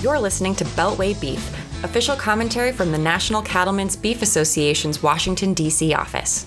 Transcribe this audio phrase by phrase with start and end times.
[0.00, 1.46] You're listening to Beltway Beef,
[1.84, 5.92] official commentary from the National Cattlemen's Beef Association's Washington, D.C.
[5.92, 6.46] office.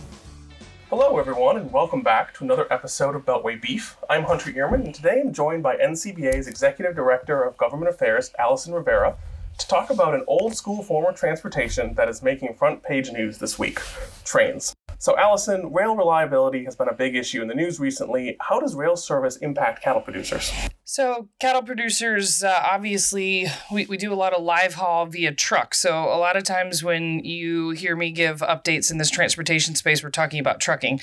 [0.90, 3.96] Hello, everyone, and welcome back to another episode of Beltway Beef.
[4.10, 8.74] I'm Hunter Ihrman, and today I'm joined by NCBA's Executive Director of Government Affairs, Allison
[8.74, 9.18] Rivera,
[9.60, 13.38] to talk about an old school form of transportation that is making front page news
[13.38, 13.80] this week
[14.26, 14.76] trains.
[14.98, 18.36] So, Allison, rail reliability has been a big issue in the news recently.
[18.40, 20.52] How does rail service impact cattle producers?
[20.86, 25.74] So, cattle producers, uh, obviously, we, we do a lot of live haul via truck.
[25.76, 30.04] So, a lot of times when you hear me give updates in this transportation space,
[30.04, 31.00] we're talking about trucking.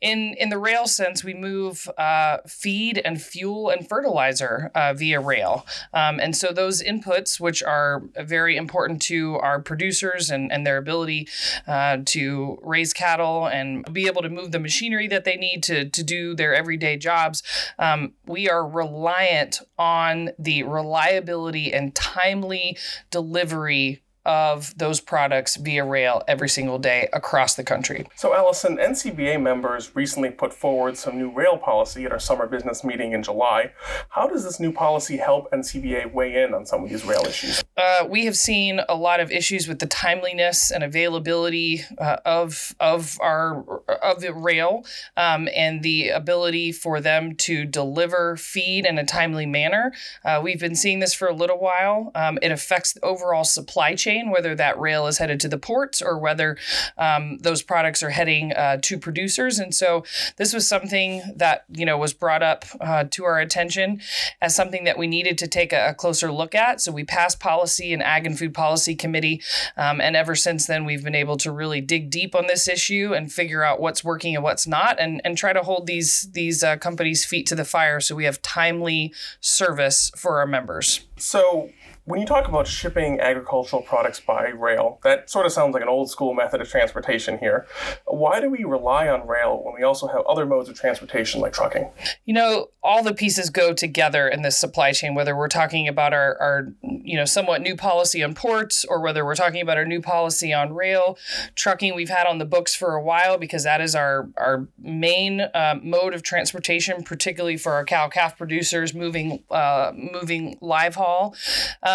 [0.00, 5.18] In, in the rail sense, we move uh, feed and fuel and fertilizer uh, via
[5.18, 5.66] rail.
[5.92, 10.76] Um, and so, those inputs, which are very important to our producers and, and their
[10.76, 11.26] ability
[11.66, 15.88] uh, to raise cattle and be able to move the machinery that they need to,
[15.90, 17.42] to do their everyday jobs,
[17.80, 18.64] um, we are
[19.08, 22.76] reliant on the reliability and timely
[23.10, 28.06] delivery of those products via rail every single day across the country.
[28.14, 32.84] So, Allison, NCBA members recently put forward some new rail policy at our summer business
[32.84, 33.72] meeting in July.
[34.10, 37.64] How does this new policy help NCBA weigh in on some of these rail issues?
[37.78, 42.74] Uh, we have seen a lot of issues with the timeliness and availability uh, of
[42.80, 43.64] of our
[44.02, 44.84] of the rail
[45.16, 49.92] um, and the ability for them to deliver feed in a timely manner.
[50.24, 52.10] Uh, we've been seeing this for a little while.
[52.16, 56.02] Um, it affects the overall supply chain whether that rail is headed to the ports
[56.02, 56.56] or whether
[56.96, 59.60] um, those products are heading uh, to producers.
[59.60, 60.04] And so
[60.36, 64.00] this was something that you know was brought up uh, to our attention
[64.42, 66.80] as something that we needed to take a, a, closer look at.
[66.80, 69.42] So we passed policy in Ag and Food Policy Committee,
[69.76, 73.12] um, and ever since then we've been able to really dig deep on this issue
[73.14, 76.62] and figure out what's working and what's not, and and try to hold these these
[76.62, 81.00] uh, companies' feet to the fire so we have timely service for our members.
[81.16, 81.70] So
[82.08, 85.90] when you talk about shipping agricultural products by rail, that sort of sounds like an
[85.90, 87.66] old school method of transportation here.
[88.06, 91.52] Why do we rely on rail when we also have other modes of transportation like
[91.52, 91.90] trucking?
[92.24, 96.14] You know, all the pieces go together in this supply chain, whether we're talking about
[96.14, 99.84] our, our you know, somewhat new policy on ports or whether we're talking about our
[99.84, 101.18] new policy on rail.
[101.56, 105.42] Trucking we've had on the books for a while because that is our, our main
[105.42, 111.34] uh, mode of transportation, particularly for our cow calf producers moving, uh, moving live haul.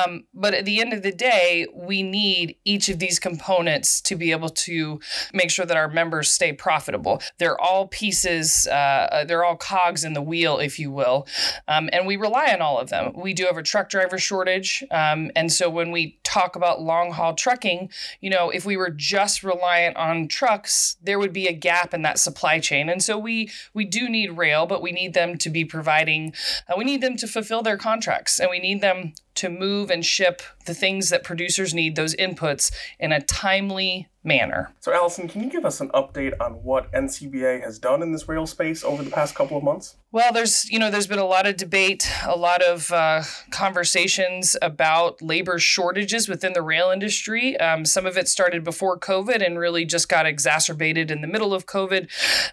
[0.03, 4.15] Um, but at the end of the day, we need each of these components to
[4.15, 4.99] be able to
[5.33, 7.21] make sure that our members stay profitable.
[7.37, 11.27] They're all pieces, uh, they're all cogs in the wheel, if you will.
[11.67, 13.13] Um, and we rely on all of them.
[13.15, 14.83] We do have a truck driver shortage.
[14.91, 17.89] Um, and so when we talk about long haul trucking,
[18.21, 22.01] you know, if we were just reliant on trucks, there would be a gap in
[22.03, 22.89] that supply chain.
[22.89, 26.33] And so we we do need rail, but we need them to be providing,
[26.67, 30.05] uh, we need them to fulfill their contracts and we need them to move and
[30.05, 34.73] ship the things that producers need, those inputs, in a timely manner.
[34.79, 38.27] So, Allison, can you give us an update on what NCBA has done in this
[38.27, 39.95] rail space over the past couple of months?
[40.13, 44.55] Well, there's you know there's been a lot of debate, a lot of uh, conversations
[44.61, 47.57] about labor shortages within the rail industry.
[47.57, 51.51] Um, some of it started before COVID and really just got exacerbated in the middle
[51.51, 52.09] of COVID.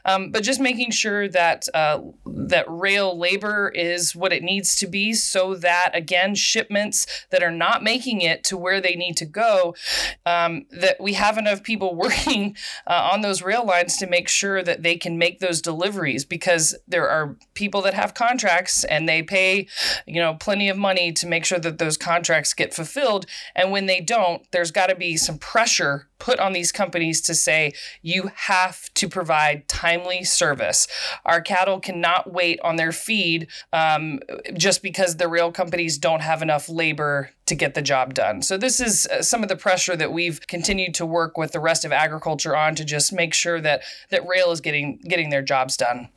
[0.06, 4.86] Um, but just making sure that uh, that rail labor is what it needs to
[4.86, 9.26] be, so that again shipments that are not making it to where they need to
[9.26, 9.74] go,
[10.24, 12.56] um, that we have enough have people working
[12.86, 16.74] uh, on those rail lines to make sure that they can make those deliveries because
[16.88, 19.66] there are people that have contracts and they pay,
[20.06, 23.26] you know, plenty of money to make sure that those contracts get fulfilled.
[23.54, 27.34] And when they don't, there's got to be some pressure put on these companies to
[27.34, 27.72] say
[28.02, 30.86] you have to provide timely service.
[31.24, 34.20] Our cattle cannot wait on their feed um,
[34.54, 38.40] just because the rail companies don't have enough labor to get the job done.
[38.40, 41.60] So this is uh, some of the pressure that we've continued to work with the
[41.60, 45.42] rest of agriculture on to just make sure that that rail is getting getting their
[45.42, 46.08] jobs done.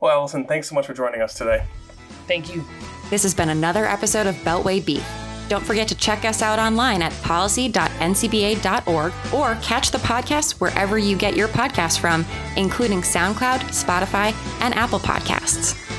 [0.00, 1.64] Well, Allison, thanks so much for joining us today.
[2.26, 2.64] Thank you.
[3.10, 5.06] This has been another episode of Beltway Beef.
[5.48, 11.16] Don't forget to check us out online at policy.ncba.org or catch the podcast wherever you
[11.16, 12.26] get your podcasts from,
[12.56, 15.97] including SoundCloud, Spotify, and Apple Podcasts.